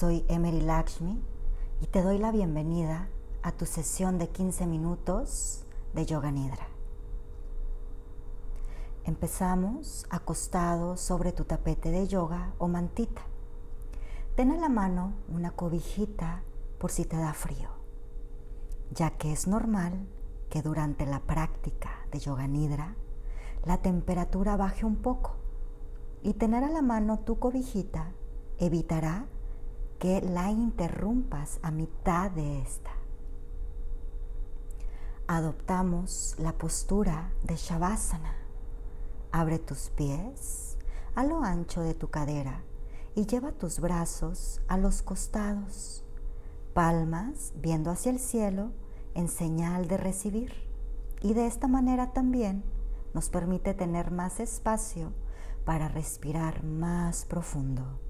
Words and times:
Soy 0.00 0.24
Emery 0.28 0.62
Lakshmi 0.62 1.22
y 1.82 1.86
te 1.88 2.00
doy 2.00 2.16
la 2.16 2.32
bienvenida 2.32 3.10
a 3.42 3.52
tu 3.52 3.66
sesión 3.66 4.16
de 4.16 4.30
15 4.30 4.66
minutos 4.66 5.66
de 5.92 6.06
Yoga 6.06 6.30
Nidra. 6.30 6.68
Empezamos 9.04 10.06
acostado 10.08 10.96
sobre 10.96 11.32
tu 11.32 11.44
tapete 11.44 11.90
de 11.90 12.08
yoga 12.08 12.54
o 12.56 12.66
mantita. 12.66 13.20
Ten 14.36 14.52
a 14.52 14.56
la 14.56 14.70
mano 14.70 15.12
una 15.28 15.50
cobijita 15.50 16.44
por 16.78 16.90
si 16.90 17.04
te 17.04 17.18
da 17.18 17.34
frío, 17.34 17.68
ya 18.92 19.10
que 19.18 19.32
es 19.32 19.46
normal 19.46 20.08
que 20.48 20.62
durante 20.62 21.04
la 21.04 21.20
práctica 21.20 21.90
de 22.10 22.20
Yoga 22.20 22.46
Nidra 22.46 22.96
la 23.66 23.82
temperatura 23.82 24.56
baje 24.56 24.86
un 24.86 24.96
poco 24.96 25.32
y 26.22 26.32
tener 26.32 26.64
a 26.64 26.70
la 26.70 26.80
mano 26.80 27.18
tu 27.18 27.38
cobijita 27.38 28.14
evitará 28.56 29.26
que 30.00 30.22
la 30.22 30.50
interrumpas 30.50 31.60
a 31.62 31.70
mitad 31.70 32.30
de 32.30 32.62
esta. 32.62 32.90
Adoptamos 35.26 36.34
la 36.38 36.52
postura 36.54 37.30
de 37.44 37.54
Shavasana. 37.56 38.34
Abre 39.30 39.58
tus 39.58 39.90
pies 39.90 40.78
a 41.14 41.22
lo 41.22 41.44
ancho 41.44 41.82
de 41.82 41.92
tu 41.92 42.08
cadera 42.08 42.62
y 43.14 43.26
lleva 43.26 43.52
tus 43.52 43.78
brazos 43.78 44.62
a 44.68 44.78
los 44.78 45.02
costados, 45.02 46.02
palmas 46.72 47.52
viendo 47.56 47.90
hacia 47.90 48.10
el 48.10 48.18
cielo 48.18 48.72
en 49.14 49.28
señal 49.28 49.86
de 49.86 49.98
recibir. 49.98 50.54
Y 51.20 51.34
de 51.34 51.46
esta 51.46 51.68
manera 51.68 52.14
también 52.14 52.64
nos 53.12 53.28
permite 53.28 53.74
tener 53.74 54.10
más 54.10 54.40
espacio 54.40 55.12
para 55.66 55.88
respirar 55.88 56.64
más 56.64 57.26
profundo. 57.26 58.09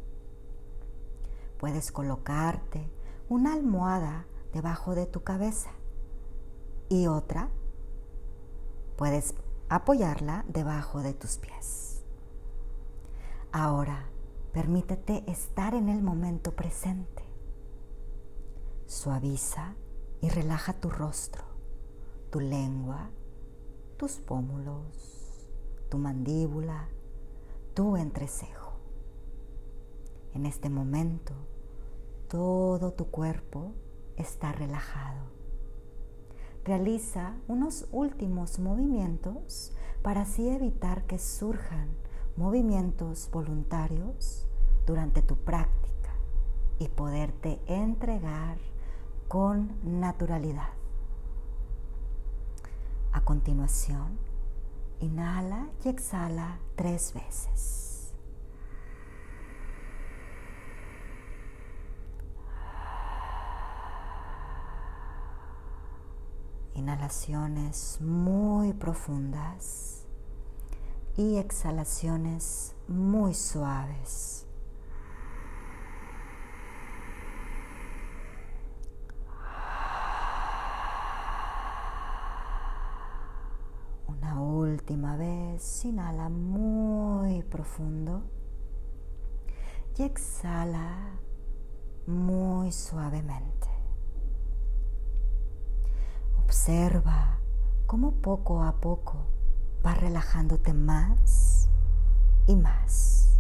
Puedes 1.61 1.93
colocarte 1.93 2.91
una 3.29 3.53
almohada 3.53 4.25
debajo 4.55 4.95
de 4.95 5.05
tu 5.05 5.23
cabeza 5.23 5.71
y 6.89 7.07
otra 7.07 7.51
puedes 8.97 9.35
apoyarla 9.69 10.47
debajo 10.49 11.03
de 11.03 11.13
tus 11.13 11.37
pies. 11.37 12.03
Ahora, 13.53 14.07
permítete 14.55 15.23
estar 15.31 15.75
en 15.75 15.91
el 15.91 16.03
momento 16.03 16.53
presente. 16.53 17.25
Suaviza 18.87 19.75
y 20.23 20.31
relaja 20.31 20.73
tu 20.73 20.89
rostro, 20.89 21.45
tu 22.31 22.41
lengua, 22.41 23.11
tus 23.99 24.13
pómulos, 24.13 25.47
tu 25.91 25.99
mandíbula, 25.99 26.89
tu 27.75 27.99
entrecejo. 27.99 28.60
En 30.35 30.47
este 30.47 30.71
momento, 30.71 31.35
todo 32.29 32.93
tu 32.93 33.07
cuerpo 33.07 33.73
está 34.17 34.53
relajado. 34.53 35.21
Realiza 36.65 37.35
unos 37.49 37.89
últimos 37.91 38.59
movimientos 38.59 39.73
para 40.03 40.23
así 40.23 40.49
evitar 40.49 41.05
que 41.05 41.19
surjan 41.19 41.89
movimientos 42.37 43.29
voluntarios 43.33 44.47
durante 44.87 45.23
tu 45.23 45.37
práctica 45.37 46.15
y 46.79 46.89
poderte 46.89 47.61
entregar 47.67 48.59
con 49.29 49.73
naturalidad. 49.83 50.71
A 53.13 53.23
continuación, 53.23 54.19
inhala 55.01 55.69
y 55.85 55.89
exhala 55.89 56.59
tres 56.77 57.13
veces. 57.15 57.90
Inhalaciones 66.81 67.99
muy 68.01 68.73
profundas 68.73 70.07
y 71.19 71.37
exhalaciones 71.37 72.75
muy 72.89 73.35
suaves. 73.35 74.47
última 84.41 85.17
vez, 85.17 85.85
inhala 85.85 86.29
muy 86.29 87.43
profundo 87.43 88.23
y 89.97 90.03
exhala 90.03 91.13
muy 92.07 92.73
suavemente. 92.73 93.70
Observa 96.51 97.39
cómo 97.87 98.11
poco 98.11 98.65
a 98.65 98.73
poco 98.81 99.19
va 99.87 99.95
relajándote 99.95 100.75
más 100.75 101.69
y 102.49 102.57
más. 102.57 103.39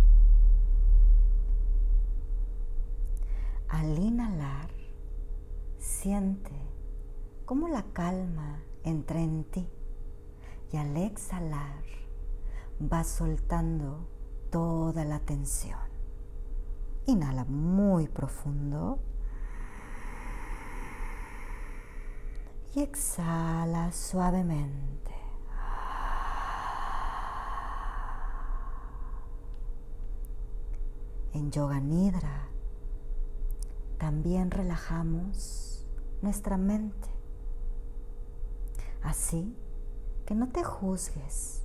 Al 3.69 3.98
inhalar, 3.98 4.71
siente 5.81 6.53
cómo 7.47 7.66
la 7.66 7.82
calma 7.93 8.62
entra 8.84 9.21
en 9.21 9.42
ti 9.42 9.69
y 10.71 10.77
al 10.77 10.97
exhalar 10.97 11.82
vas 12.78 13.09
soltando 13.09 14.06
toda 14.53 15.04
la 15.04 15.19
tensión. 15.19 15.81
Inhala 17.06 17.44
muy 17.44 18.06
profundo. 18.06 19.00
Y 22.73 22.83
exhala 22.83 23.91
suavemente. 23.91 25.11
En 31.33 31.51
Yoga 31.51 31.81
Nidra 31.81 32.49
también 33.99 34.51
relajamos 34.51 35.85
nuestra 36.23 36.57
mente. 36.57 37.09
Así 39.03 39.57
que 40.27 40.35
no 40.35 40.49
te 40.49 40.63
juzgues, 40.63 41.65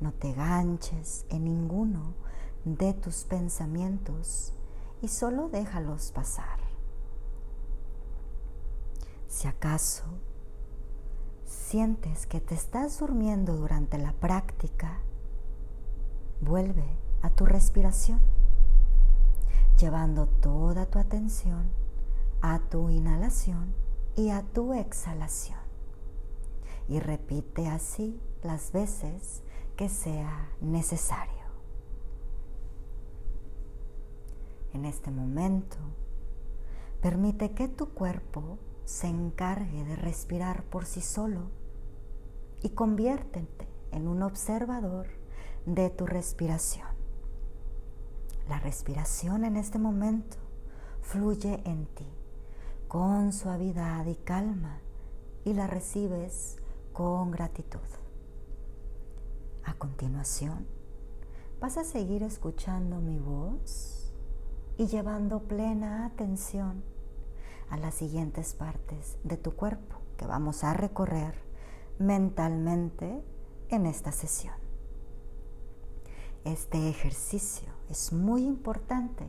no 0.00 0.12
te 0.12 0.32
ganches 0.32 1.26
en 1.28 1.44
ninguno 1.44 2.14
de 2.64 2.94
tus 2.94 3.24
pensamientos 3.24 4.54
y 5.02 5.08
solo 5.08 5.48
déjalos 5.48 6.12
pasar. 6.12 6.58
Si 9.26 9.46
acaso 9.46 10.04
sientes 11.48 12.26
que 12.26 12.40
te 12.40 12.54
estás 12.54 12.98
durmiendo 13.00 13.56
durante 13.56 13.98
la 13.98 14.12
práctica, 14.12 15.00
vuelve 16.40 16.86
a 17.22 17.30
tu 17.30 17.46
respiración, 17.46 18.20
llevando 19.78 20.26
toda 20.26 20.86
tu 20.86 20.98
atención 20.98 21.66
a 22.40 22.60
tu 22.60 22.90
inhalación 22.90 23.74
y 24.14 24.30
a 24.30 24.42
tu 24.42 24.72
exhalación 24.74 25.58
y 26.88 27.00
repite 27.00 27.68
así 27.68 28.18
las 28.42 28.72
veces 28.72 29.42
que 29.76 29.88
sea 29.88 30.50
necesario. 30.60 31.34
En 34.72 34.84
este 34.84 35.10
momento, 35.10 35.76
permite 37.00 37.52
que 37.52 37.68
tu 37.68 37.90
cuerpo 37.90 38.58
se 38.88 39.06
encargue 39.06 39.84
de 39.84 39.96
respirar 39.96 40.64
por 40.64 40.86
sí 40.86 41.02
solo 41.02 41.50
y 42.62 42.70
conviértete 42.70 43.68
en 43.92 44.08
un 44.08 44.22
observador 44.22 45.08
de 45.66 45.90
tu 45.90 46.06
respiración. 46.06 46.88
La 48.48 48.58
respiración 48.58 49.44
en 49.44 49.56
este 49.56 49.78
momento 49.78 50.38
fluye 51.02 51.60
en 51.66 51.84
ti 51.84 52.08
con 52.88 53.34
suavidad 53.34 54.06
y 54.06 54.14
calma 54.14 54.80
y 55.44 55.52
la 55.52 55.66
recibes 55.66 56.56
con 56.94 57.30
gratitud. 57.30 57.86
A 59.64 59.74
continuación, 59.74 60.66
vas 61.60 61.76
a 61.76 61.84
seguir 61.84 62.22
escuchando 62.22 63.02
mi 63.02 63.18
voz 63.18 64.14
y 64.78 64.86
llevando 64.86 65.40
plena 65.40 66.06
atención 66.06 66.82
a 67.70 67.76
las 67.76 67.94
siguientes 67.94 68.54
partes 68.54 69.18
de 69.24 69.36
tu 69.36 69.54
cuerpo 69.54 69.96
que 70.16 70.26
vamos 70.26 70.64
a 70.64 70.74
recorrer 70.74 71.34
mentalmente 71.98 73.22
en 73.68 73.86
esta 73.86 74.12
sesión. 74.12 74.54
Este 76.44 76.88
ejercicio 76.88 77.68
es 77.88 78.12
muy 78.12 78.44
importante 78.44 79.26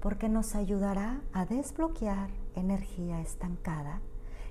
porque 0.00 0.28
nos 0.28 0.54
ayudará 0.54 1.20
a 1.32 1.46
desbloquear 1.46 2.30
energía 2.54 3.20
estancada 3.20 4.00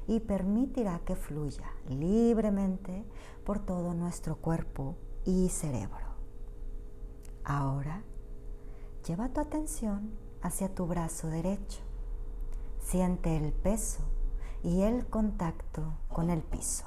y 0.08 0.20
permitirá 0.20 1.00
que 1.00 1.16
fluya 1.16 1.72
libremente 1.90 3.06
por 3.44 3.60
todo 3.60 3.94
nuestro 3.94 4.36
cuerpo 4.38 4.96
y 5.24 5.50
cerebro. 5.50 6.06
Ahora, 7.44 8.04
lleva 9.06 9.30
tu 9.30 9.42
atención 9.42 10.12
hacia 10.42 10.74
tu 10.74 10.86
brazo 10.86 11.28
derecho 11.28 11.85
Siente 12.86 13.36
el 13.36 13.52
peso 13.52 14.04
y 14.64 14.84
el 14.84 15.08
contacto 15.08 15.96
con 16.08 16.30
el 16.30 16.44
piso. 16.44 16.86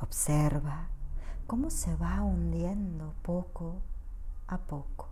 Observa 0.00 0.86
cómo 1.48 1.70
se 1.70 1.96
va 1.96 2.22
hundiendo 2.22 3.14
poco 3.22 3.82
a 4.46 4.58
poco. 4.58 5.08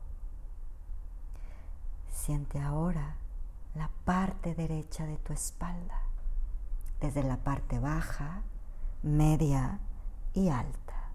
Siente 2.09 2.61
ahora 2.61 3.17
la 3.75 3.91
parte 4.05 4.55
derecha 4.55 5.07
de 5.07 5.17
tu 5.17 5.33
espalda, 5.33 6.03
desde 7.01 7.25
la 7.25 7.39
parte 7.39 7.81
baja, 7.81 8.43
media 9.03 9.81
y 10.35 10.51
alta. 10.51 11.11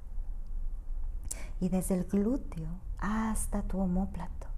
Y 1.61 1.69
desde 1.69 1.95
el 1.95 2.03
glúteo 2.03 2.71
hasta 2.99 3.61
tu 3.61 3.79
omóplato. 3.79 4.50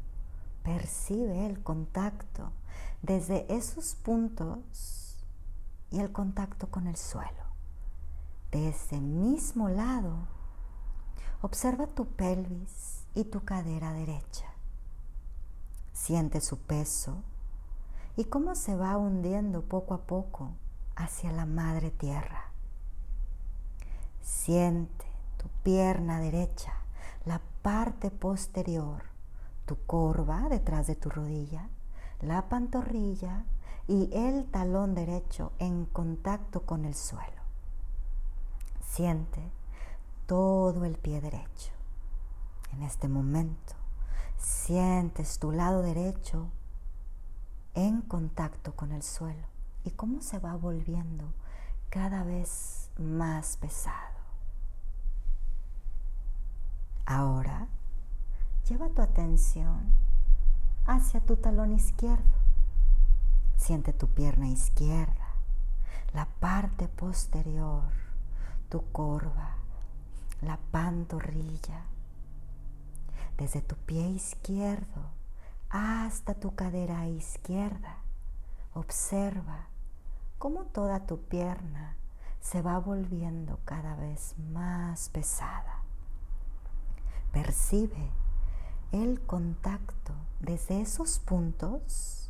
Percibe 0.63 1.45
el 1.45 1.61
contacto 1.61 2.51
desde 3.01 3.53
esos 3.53 3.95
puntos 3.95 5.17
y 5.91 5.99
el 5.99 6.11
contacto 6.11 6.71
con 6.71 6.87
el 6.87 6.95
suelo. 6.95 7.43
De 8.51 8.69
ese 8.69 8.99
mismo 9.01 9.69
lado, 9.69 10.27
observa 11.41 11.87
tu 11.87 12.05
pelvis 12.05 13.05
y 13.13 13.25
tu 13.25 13.43
cadera 13.43 13.93
derecha. 13.93 14.45
Siente 15.91 16.39
su 16.39 16.57
peso 16.59 17.23
y 18.15 18.25
cómo 18.25 18.55
se 18.55 18.75
va 18.75 18.97
hundiendo 18.97 19.63
poco 19.63 19.93
a 19.93 20.01
poco 20.01 20.51
hacia 20.95 21.31
la 21.31 21.45
madre 21.45 21.91
tierra. 21.91 22.51
Siente 24.21 25.05
tu 25.37 25.47
pierna 25.63 26.19
derecha, 26.19 26.73
la 27.25 27.41
parte 27.61 28.11
posterior, 28.11 29.12
tu 29.65 29.77
corva 29.85 30.47
detrás 30.49 30.87
de 30.87 30.95
tu 30.95 31.09
rodilla, 31.09 31.69
la 32.21 32.49
pantorrilla 32.49 33.45
y 33.87 34.09
el 34.13 34.45
talón 34.45 34.95
derecho 34.95 35.51
en 35.59 35.85
contacto 35.85 36.61
con 36.65 36.85
el 36.85 36.95
suelo. 36.95 37.41
Siente 38.81 39.51
todo 40.25 40.85
el 40.85 40.97
pie 40.97 41.21
derecho. 41.21 41.71
En 42.71 42.83
este 42.83 43.07
momento 43.07 43.73
sientes 44.37 45.39
tu 45.39 45.51
lado 45.51 45.81
derecho 45.81 46.49
en 47.75 48.01
contacto 48.01 48.75
con 48.75 48.91
el 48.91 49.03
suelo 49.03 49.47
y 49.83 49.91
cómo 49.91 50.21
se 50.21 50.39
va 50.39 50.55
volviendo 50.55 51.33
cada 51.89 52.23
vez 52.23 52.89
más 52.97 53.57
pesado. 53.57 54.19
Ahora 57.05 57.67
lleva 58.69 58.89
tu 58.89 59.01
atención 59.01 59.91
hacia 60.85 61.19
tu 61.19 61.35
talón 61.35 61.73
izquierdo. 61.73 62.23
Siente 63.57 63.93
tu 63.93 64.07
pierna 64.07 64.47
izquierda, 64.47 65.35
la 66.13 66.25
parte 66.39 66.87
posterior, 66.87 67.91
tu 68.69 68.83
corva, 68.91 69.55
la 70.41 70.57
pantorrilla. 70.71 71.81
Desde 73.37 73.61
tu 73.61 73.75
pie 73.75 74.09
izquierdo 74.09 75.09
hasta 75.69 76.35
tu 76.35 76.55
cadera 76.55 77.07
izquierda. 77.07 77.97
Observa 78.73 79.67
cómo 80.37 80.65
toda 80.65 81.05
tu 81.05 81.19
pierna 81.19 81.95
se 82.41 82.61
va 82.61 82.77
volviendo 82.77 83.59
cada 83.65 83.95
vez 83.95 84.35
más 84.37 85.09
pesada. 85.09 85.81
Percibe 87.31 88.11
el 88.93 89.19
contacto 89.21 90.13
desde 90.39 90.79
esos 90.79 91.17
puntos 91.17 92.29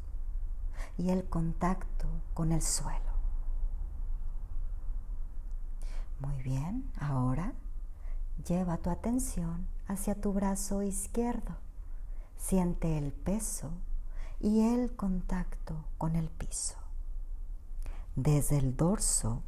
y 0.98 1.10
el 1.10 1.25
contacto 1.25 2.07
con 2.33 2.54
el 2.54 2.62
suelo. 2.62 3.12
Muy 6.21 6.42
bien, 6.42 6.89
ahora 7.01 7.51
lleva 8.48 8.77
tu 8.77 8.89
atención 8.89 9.68
hacia 9.89 10.15
tu 10.15 10.31
brazo 10.31 10.81
izquierdo. 10.83 11.57
Siente 12.38 12.98
el 12.98 13.12
peso 13.12 13.69
y 14.39 14.62
el 14.62 14.95
contacto 14.95 15.75
con 15.98 16.15
el 16.15 16.30
piso. 16.30 16.77
Desde 18.15 18.57
el 18.57 18.77
dorso 18.77 19.44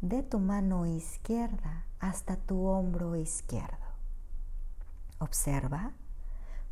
de 0.00 0.22
tu 0.22 0.38
mano 0.38 0.86
izquierda 0.86 1.84
hasta 2.00 2.36
tu 2.36 2.68
hombro 2.68 3.16
izquierdo. 3.16 3.76
Observa 5.18 5.92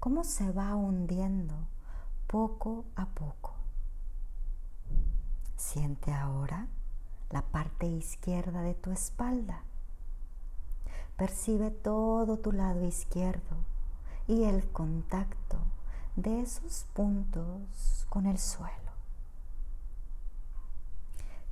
cómo 0.07 0.23
se 0.23 0.53
va 0.53 0.77
hundiendo 0.77 1.57
poco 2.29 2.85
a 2.95 3.07
poco. 3.07 3.55
Siente 5.57 6.13
ahora 6.13 6.69
la 7.31 7.43
parte 7.43 7.87
izquierda 7.89 8.63
de 8.63 8.75
tu 8.75 8.93
espalda. 8.93 9.65
Percibe 11.17 11.73
todo 11.73 12.39
tu 12.39 12.53
lado 12.53 12.87
izquierdo 12.87 13.57
y 14.29 14.45
el 14.45 14.71
contacto 14.71 15.59
de 16.15 16.41
esos 16.41 16.87
puntos 16.95 18.07
con 18.09 18.27
el 18.27 18.39
suelo. 18.39 18.93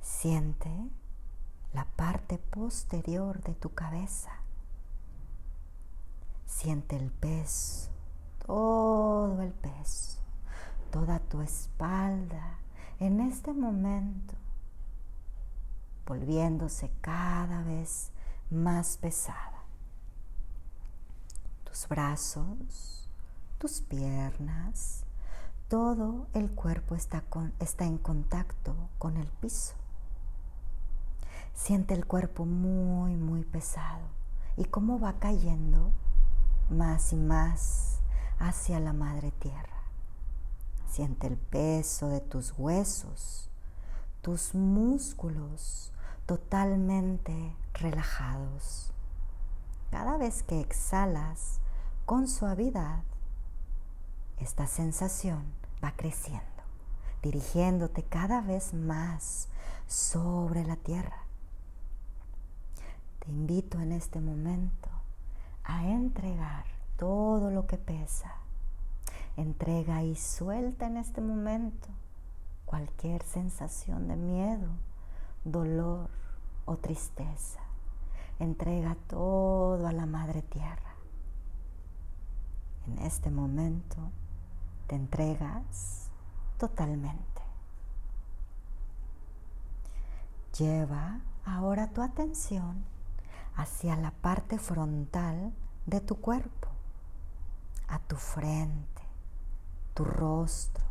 Siente 0.01 0.71
la 1.73 1.83
parte 1.83 2.37
posterior 2.37 3.43
de 3.43 3.53
tu 3.53 3.73
cabeza. 3.73 4.31
Siente 6.45 6.95
el 6.95 7.11
peso 7.11 7.94
todo 8.45 9.41
el 9.41 9.51
peso, 9.51 10.19
toda 10.91 11.19
tu 11.19 11.41
espalda 11.41 12.59
en 12.99 13.19
este 13.19 13.53
momento, 13.53 14.35
volviéndose 16.05 16.91
cada 17.01 17.63
vez 17.63 18.11
más 18.51 18.97
pesada. 18.97 19.63
Tus 21.63 21.87
brazos, 21.87 23.09
tus 23.57 23.81
piernas, 23.81 25.05
todo 25.67 26.27
el 26.33 26.51
cuerpo 26.51 26.95
está, 26.95 27.23
está 27.59 27.85
en 27.85 27.97
contacto 27.97 28.75
con 28.99 29.17
el 29.17 29.27
piso. 29.27 29.73
Siente 31.53 31.93
el 31.93 32.05
cuerpo 32.05 32.45
muy, 32.45 33.15
muy 33.15 33.43
pesado 33.43 34.05
y 34.55 34.65
cómo 34.65 34.99
va 34.99 35.13
cayendo 35.19 35.91
más 36.69 37.11
y 37.11 37.15
más 37.15 37.95
hacia 38.39 38.79
la 38.79 38.93
madre 38.93 39.31
tierra. 39.31 39.83
Siente 40.87 41.27
el 41.27 41.37
peso 41.37 42.09
de 42.09 42.21
tus 42.21 42.53
huesos, 42.57 43.49
tus 44.21 44.55
músculos 44.55 45.91
totalmente 46.25 47.55
relajados. 47.73 48.91
Cada 49.91 50.17
vez 50.17 50.43
que 50.43 50.59
exhalas 50.59 51.59
con 52.05 52.27
suavidad, 52.27 53.03
esta 54.37 54.67
sensación 54.67 55.43
va 55.83 55.91
creciendo, 55.95 56.63
dirigiéndote 57.21 58.03
cada 58.03 58.41
vez 58.41 58.73
más 58.73 59.47
sobre 59.87 60.65
la 60.65 60.75
tierra. 60.75 61.23
Te 63.19 63.31
invito 63.31 63.79
en 63.79 63.91
este 63.91 64.19
momento 64.19 64.89
a 65.63 65.87
entregar 65.87 66.74
todo 66.97 67.51
lo 67.51 67.67
que 67.67 67.77
pesa. 67.77 68.35
Entrega 69.37 70.03
y 70.03 70.15
suelta 70.15 70.87
en 70.87 70.97
este 70.97 71.21
momento 71.21 71.89
cualquier 72.65 73.23
sensación 73.23 74.07
de 74.07 74.15
miedo, 74.15 74.69
dolor 75.43 76.09
o 76.65 76.77
tristeza. 76.77 77.59
Entrega 78.39 78.95
todo 79.07 79.87
a 79.87 79.91
la 79.91 80.05
Madre 80.05 80.41
Tierra. 80.41 80.95
En 82.87 82.99
este 82.99 83.29
momento 83.29 83.97
te 84.87 84.95
entregas 84.95 86.09
totalmente. 86.57 87.41
Lleva 90.57 91.19
ahora 91.45 91.89
tu 91.89 92.01
atención 92.01 92.85
hacia 93.55 93.95
la 93.97 94.11
parte 94.11 94.57
frontal 94.57 95.53
de 95.85 95.99
tu 95.99 96.15
cuerpo 96.15 96.64
a 97.87 97.99
tu 97.99 98.15
frente, 98.15 99.01
tu 99.93 100.03
rostro, 100.03 100.83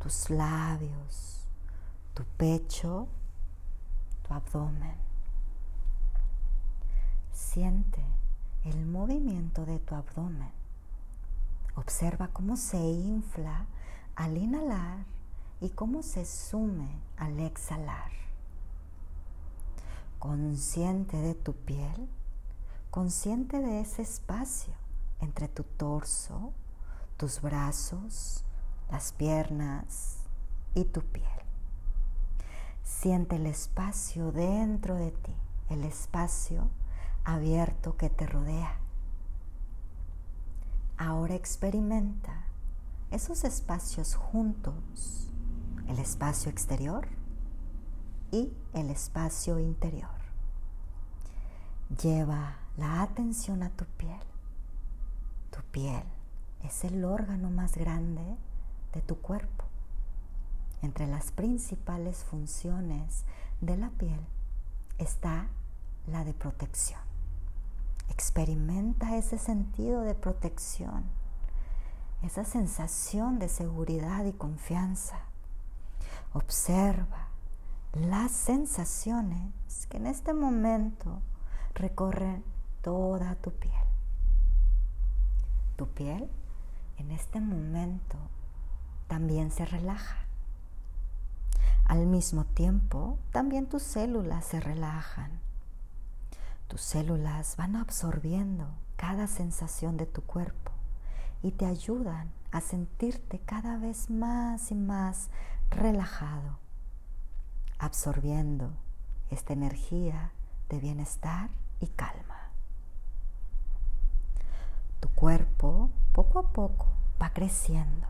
tus 0.00 0.30
labios, 0.30 1.46
tu 2.14 2.24
pecho, 2.36 3.08
tu 4.22 4.34
abdomen. 4.34 4.96
Siente 7.32 8.02
el 8.64 8.86
movimiento 8.86 9.64
de 9.66 9.78
tu 9.78 9.94
abdomen. 9.94 10.52
Observa 11.76 12.28
cómo 12.28 12.56
se 12.56 12.78
infla 12.78 13.66
al 14.16 14.36
inhalar 14.36 15.04
y 15.60 15.70
cómo 15.70 16.02
se 16.02 16.24
sume 16.24 16.88
al 17.16 17.38
exhalar. 17.40 18.10
Consciente 20.18 21.16
de 21.16 21.34
tu 21.34 21.52
piel, 21.52 22.08
consciente 22.90 23.58
de 23.58 23.80
ese 23.80 24.02
espacio 24.02 24.74
entre 25.20 25.48
tu 25.48 25.64
torso, 25.64 26.52
tus 27.16 27.40
brazos, 27.40 28.44
las 28.90 29.12
piernas 29.12 30.18
y 30.74 30.84
tu 30.84 31.02
piel. 31.02 31.24
Siente 32.82 33.36
el 33.36 33.46
espacio 33.46 34.32
dentro 34.32 34.94
de 34.94 35.10
ti, 35.10 35.34
el 35.68 35.84
espacio 35.84 36.70
abierto 37.24 37.96
que 37.96 38.08
te 38.08 38.26
rodea. 38.26 38.78
Ahora 40.96 41.34
experimenta 41.34 42.46
esos 43.10 43.44
espacios 43.44 44.14
juntos, 44.14 45.30
el 45.86 45.98
espacio 45.98 46.50
exterior 46.50 47.08
y 48.30 48.52
el 48.72 48.90
espacio 48.90 49.58
interior. 49.58 50.10
Lleva 52.02 52.56
la 52.76 53.02
atención 53.02 53.62
a 53.62 53.70
tu 53.70 53.84
piel. 53.84 54.20
Tu 55.58 55.64
piel 55.72 56.04
es 56.62 56.84
el 56.84 57.04
órgano 57.04 57.50
más 57.50 57.76
grande 57.76 58.22
de 58.94 59.00
tu 59.00 59.16
cuerpo. 59.16 59.64
Entre 60.82 61.08
las 61.08 61.32
principales 61.32 62.18
funciones 62.18 63.24
de 63.60 63.76
la 63.76 63.90
piel 63.90 64.20
está 64.98 65.48
la 66.06 66.22
de 66.22 66.32
protección. 66.32 67.00
Experimenta 68.08 69.16
ese 69.16 69.36
sentido 69.36 70.02
de 70.02 70.14
protección, 70.14 71.02
esa 72.22 72.44
sensación 72.44 73.40
de 73.40 73.48
seguridad 73.48 74.26
y 74.26 74.34
confianza. 74.34 75.18
Observa 76.34 77.30
las 77.94 78.30
sensaciones 78.30 79.86
que 79.88 79.96
en 79.96 80.06
este 80.06 80.34
momento 80.34 81.20
recorren 81.74 82.44
toda 82.80 83.34
tu 83.34 83.50
piel. 83.50 83.87
Tu 85.78 85.86
piel 85.86 86.28
en 86.96 87.12
este 87.12 87.40
momento 87.40 88.18
también 89.06 89.52
se 89.52 89.64
relaja. 89.64 90.26
Al 91.84 92.04
mismo 92.04 92.46
tiempo, 92.46 93.16
también 93.30 93.68
tus 93.68 93.84
células 93.84 94.44
se 94.44 94.58
relajan. 94.58 95.38
Tus 96.66 96.80
células 96.80 97.56
van 97.56 97.76
absorbiendo 97.76 98.66
cada 98.96 99.28
sensación 99.28 99.96
de 99.96 100.06
tu 100.06 100.22
cuerpo 100.22 100.72
y 101.44 101.52
te 101.52 101.64
ayudan 101.64 102.32
a 102.50 102.60
sentirte 102.60 103.38
cada 103.38 103.76
vez 103.76 104.10
más 104.10 104.72
y 104.72 104.74
más 104.74 105.30
relajado, 105.70 106.58
absorbiendo 107.78 108.72
esta 109.30 109.52
energía 109.52 110.32
de 110.70 110.80
bienestar 110.80 111.50
y 111.78 111.86
calma. 111.86 112.37
Cuerpo 115.18 115.90
poco 116.12 116.38
a 116.38 116.52
poco 116.52 116.86
va 117.20 117.30
creciendo, 117.30 118.06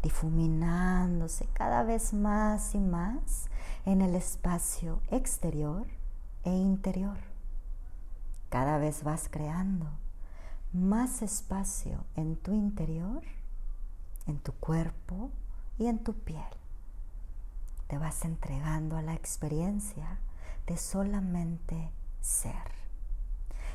difuminándose 0.00 1.48
cada 1.54 1.82
vez 1.82 2.12
más 2.14 2.76
y 2.76 2.78
más 2.78 3.48
en 3.84 4.00
el 4.00 4.14
espacio 4.14 5.00
exterior 5.10 5.88
e 6.44 6.50
interior. 6.50 7.16
Cada 8.48 8.78
vez 8.78 9.02
vas 9.02 9.28
creando 9.28 9.88
más 10.72 11.22
espacio 11.22 12.04
en 12.14 12.36
tu 12.36 12.52
interior, 12.52 13.24
en 14.28 14.38
tu 14.38 14.52
cuerpo 14.52 15.32
y 15.80 15.88
en 15.88 15.98
tu 15.98 16.14
piel. 16.14 16.54
Te 17.88 17.98
vas 17.98 18.24
entregando 18.24 18.96
a 18.96 19.02
la 19.02 19.14
experiencia 19.14 20.20
de 20.68 20.76
solamente 20.76 21.90
ser, 22.20 22.70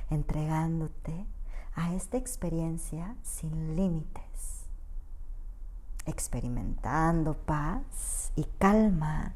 entregándote 0.10 1.26
a 1.78 1.94
esta 1.94 2.18
experiencia 2.18 3.16
sin 3.22 3.76
límites, 3.76 4.66
experimentando 6.08 7.36
paz 7.36 8.32
y 8.36 8.46
calma 8.58 9.36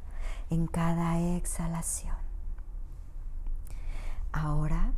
en 0.49 0.65
cada 0.65 1.19
exhalación. 1.19 2.15
Ahora 4.31 4.91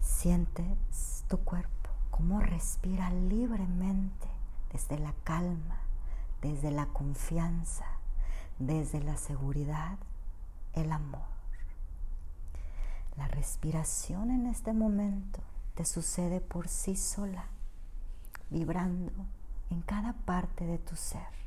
sientes 0.00 1.24
tu 1.28 1.38
cuerpo, 1.38 1.90
cómo 2.10 2.40
respira 2.40 3.10
libremente 3.10 4.26
desde 4.72 4.98
la 4.98 5.14
calma, 5.22 5.78
desde 6.42 6.72
la 6.72 6.86
confianza, 6.86 7.86
desde 8.58 9.00
la 9.00 9.16
seguridad, 9.16 9.96
el 10.72 10.90
amor. 10.90 11.30
La 13.16 13.28
respiración 13.28 14.32
en 14.32 14.46
este 14.46 14.72
momento 14.72 15.40
te 15.74 15.84
sucede 15.84 16.40
por 16.40 16.68
sí 16.68 16.96
sola, 16.96 17.46
vibrando 18.50 19.12
en 19.70 19.82
cada 19.82 20.12
parte 20.12 20.66
de 20.66 20.78
tu 20.78 20.96
ser 20.96 21.40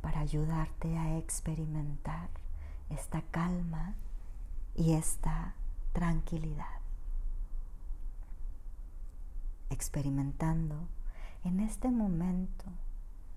para 0.00 0.20
ayudarte 0.20 0.96
a 0.96 1.18
experimentar 1.18 2.30
esta 2.88 3.22
calma 3.22 3.94
y 4.74 4.94
esta 4.94 5.54
tranquilidad. 5.92 6.80
Experimentando 9.70 10.88
en 11.44 11.60
este 11.60 11.90
momento 11.90 12.64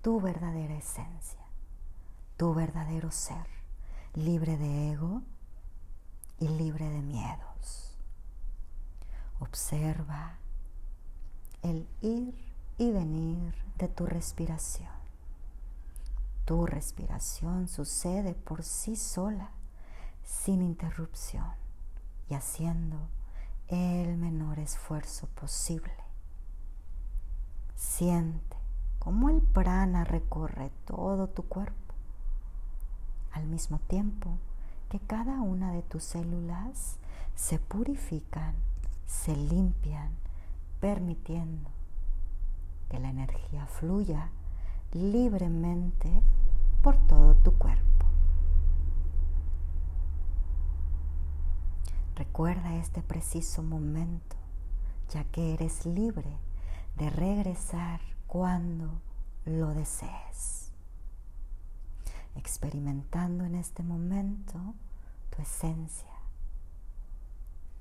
tu 0.02 0.20
verdadera 0.20 0.74
esencia, 0.74 1.40
tu 2.36 2.54
verdadero 2.54 3.10
ser, 3.10 3.46
libre 4.14 4.56
de 4.56 4.92
ego 4.92 5.22
y 6.38 6.48
libre 6.48 6.88
de 6.88 7.02
miedos. 7.02 7.93
Observa 9.54 10.32
el 11.62 11.86
ir 12.00 12.34
y 12.76 12.90
venir 12.90 13.54
de 13.78 13.86
tu 13.86 14.04
respiración. 14.04 14.90
Tu 16.44 16.66
respiración 16.66 17.68
sucede 17.68 18.34
por 18.34 18.64
sí 18.64 18.96
sola, 18.96 19.50
sin 20.24 20.60
interrupción 20.60 21.52
y 22.28 22.34
haciendo 22.34 22.96
el 23.68 24.16
menor 24.16 24.58
esfuerzo 24.58 25.28
posible. 25.28 25.94
Siente 27.76 28.56
cómo 28.98 29.30
el 29.30 29.40
prana 29.40 30.02
recorre 30.02 30.72
todo 30.84 31.28
tu 31.28 31.44
cuerpo. 31.44 31.94
Al 33.30 33.46
mismo 33.46 33.78
tiempo, 33.78 34.36
que 34.88 34.98
cada 34.98 35.40
una 35.42 35.70
de 35.70 35.82
tus 35.82 36.02
células 36.02 36.96
se 37.36 37.60
purifican, 37.60 38.56
se 39.06 39.36
limpian, 39.36 40.10
permitiendo 40.80 41.70
que 42.88 42.98
la 42.98 43.10
energía 43.10 43.66
fluya 43.66 44.30
libremente 44.92 46.10
por 46.82 46.96
todo 47.06 47.34
tu 47.36 47.52
cuerpo. 47.52 48.06
Recuerda 52.16 52.76
este 52.76 53.02
preciso 53.02 53.62
momento, 53.62 54.36
ya 55.10 55.24
que 55.24 55.54
eres 55.54 55.84
libre 55.84 56.36
de 56.96 57.10
regresar 57.10 58.00
cuando 58.26 59.00
lo 59.44 59.74
desees 59.74 60.64
experimentando 62.36 63.44
en 63.44 63.54
este 63.54 63.82
momento 63.82 64.74
tu 65.30 65.42
esencia, 65.42 66.12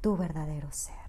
tu 0.01 0.15
verdadero 0.17 0.71
ser. 0.71 1.02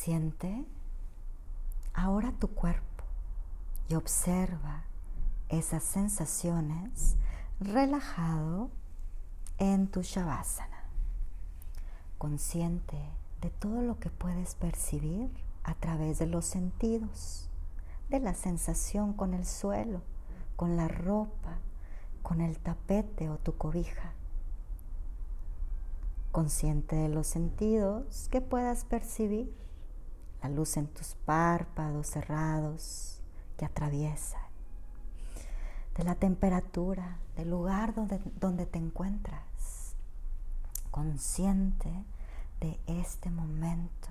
Siente 0.00 0.64
ahora 1.92 2.32
tu 2.38 2.46
cuerpo 2.46 3.02
y 3.88 3.96
observa 3.96 4.84
esas 5.48 5.82
sensaciones 5.82 7.16
relajado 7.58 8.70
en 9.58 9.88
tu 9.88 10.02
shavasana, 10.02 10.84
consciente 12.16 12.96
de 13.40 13.50
todo 13.50 13.82
lo 13.82 13.98
que 13.98 14.08
puedes 14.08 14.54
percibir 14.54 15.32
a 15.64 15.74
través 15.74 16.20
de 16.20 16.26
los 16.26 16.46
sentidos, 16.46 17.50
de 18.08 18.20
la 18.20 18.34
sensación 18.34 19.14
con 19.14 19.34
el 19.34 19.44
suelo, 19.44 20.02
con 20.54 20.76
la 20.76 20.86
ropa, 20.86 21.58
con 22.22 22.40
el 22.40 22.56
tapete 22.60 23.30
o 23.30 23.38
tu 23.38 23.56
cobija. 23.56 24.12
Consciente 26.30 26.94
de 26.94 27.08
los 27.08 27.26
sentidos 27.26 28.28
que 28.30 28.40
puedas 28.40 28.84
percibir, 28.84 29.52
la 30.42 30.48
luz 30.48 30.76
en 30.76 30.86
tus 30.86 31.14
párpados 31.14 32.08
cerrados 32.08 33.20
que 33.56 33.64
atraviesa, 33.64 34.38
de 35.96 36.04
la 36.04 36.14
temperatura, 36.14 37.18
del 37.36 37.50
lugar 37.50 37.94
donde, 37.94 38.20
donde 38.38 38.66
te 38.66 38.78
encuentras, 38.78 39.94
consciente 40.90 41.90
de 42.60 42.78
este 42.86 43.30
momento 43.30 44.08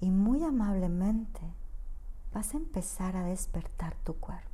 y 0.00 0.10
muy 0.10 0.44
amablemente 0.44 1.40
vas 2.32 2.54
a 2.54 2.58
empezar 2.58 3.16
a 3.16 3.24
despertar 3.24 3.96
tu 4.04 4.14
cuerpo 4.14 4.48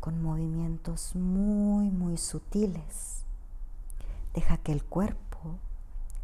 con 0.00 0.22
movimientos 0.22 1.14
muy, 1.14 1.90
muy 1.90 2.16
sutiles. 2.16 3.24
Deja 4.34 4.56
que 4.56 4.72
el 4.72 4.82
cuerpo 4.82 5.58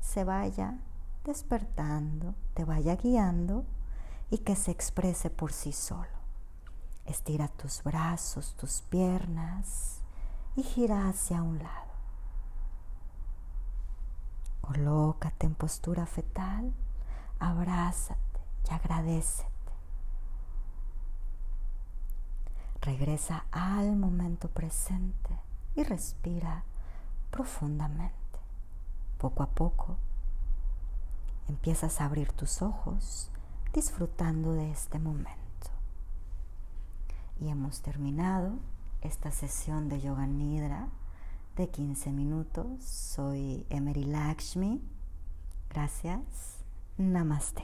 se 0.00 0.24
vaya 0.24 0.78
despertando, 1.26 2.34
te 2.54 2.64
vaya 2.64 2.94
guiando 2.96 3.64
y 4.30 4.38
que 4.38 4.56
se 4.56 4.70
exprese 4.70 5.28
por 5.28 5.52
sí 5.52 5.72
solo. 5.72 6.16
Estira 7.04 7.48
tus 7.48 7.82
brazos, 7.82 8.54
tus 8.54 8.80
piernas 8.82 10.00
y 10.56 10.62
gira 10.62 11.08
hacia 11.08 11.42
un 11.42 11.58
lado. 11.58 11.92
Colócate 14.60 15.46
en 15.46 15.54
postura 15.54 16.06
fetal, 16.06 16.72
abrázate 17.38 18.40
y 18.68 18.74
agradecete. 18.74 19.50
Regresa 22.80 23.46
al 23.50 23.96
momento 23.96 24.48
presente 24.48 25.40
y 25.74 25.82
respira 25.82 26.62
profundamente. 27.30 28.14
Poco 29.18 29.42
a 29.42 29.46
poco 29.48 29.96
empiezas 31.48 32.00
a 32.00 32.06
abrir 32.06 32.32
tus 32.32 32.62
ojos 32.62 33.30
disfrutando 33.72 34.52
de 34.52 34.70
este 34.70 34.98
momento. 34.98 35.36
Y 37.40 37.48
hemos 37.48 37.80
terminado 37.82 38.52
esta 39.02 39.30
sesión 39.30 39.88
de 39.88 40.00
Yoga 40.00 40.26
Nidra 40.26 40.88
de 41.56 41.68
15 41.68 42.12
minutos. 42.12 42.82
Soy 42.82 43.66
Emery 43.70 44.04
Lakshmi. 44.04 44.80
Gracias. 45.70 46.64
Namaste. 46.96 47.62